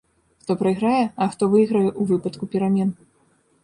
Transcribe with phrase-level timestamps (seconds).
[0.41, 2.89] Хто прайграе, а хто выйграе ў выпадку перамен?